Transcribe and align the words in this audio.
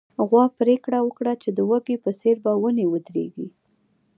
غوا 0.27 0.45
پرېکړه 0.59 0.99
وکړه 1.03 1.33
چې 1.41 1.49
د 1.57 1.59
وزې 1.69 1.95
په 2.03 2.11
څېر 2.19 2.35
په 2.45 2.51
ونې 2.61 2.85
ودرېږي. 2.89 3.47